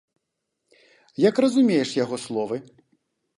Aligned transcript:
Як 1.29 1.35
разумееш 1.45 1.89
яго 2.03 2.15
словы? 2.25 2.59